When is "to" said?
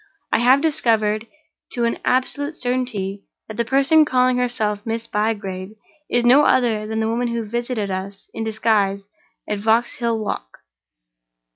1.73-1.85